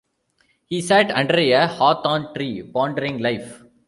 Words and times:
He 0.65 0.81
sat 0.81 1.11
under 1.11 1.37
a 1.37 1.67
hawthorn 1.67 2.33
tree, 2.33 2.63
pondering 2.63 3.19
life. 3.19 3.61